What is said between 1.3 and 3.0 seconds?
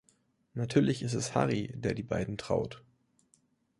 Harry, der die beiden traut.